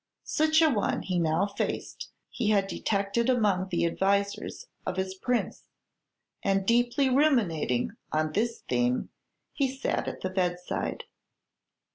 Such 0.23 0.63
a 0.63 0.69
one 0.71 1.03
he 1.03 1.19
now 1.19 1.45
fancied 1.45 2.05
he 2.31 2.49
had 2.49 2.65
detected 2.65 3.29
among 3.29 3.67
the 3.69 3.85
advisers 3.85 4.65
of 4.83 4.97
his 4.97 5.13
Prince; 5.13 5.69
and 6.41 6.65
deeply 6.65 7.07
ruminating 7.07 7.91
on 8.11 8.31
this 8.31 8.61
theme, 8.67 9.09
he 9.53 9.67
sat 9.71 10.07
at 10.07 10.21
the 10.21 10.31
bedside. 10.31 11.03